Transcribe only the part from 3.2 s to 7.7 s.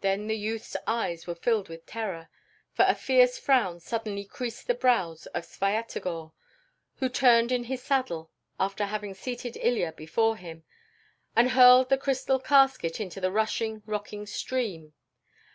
frown suddenly creased the brows of Svyatogor, who turned in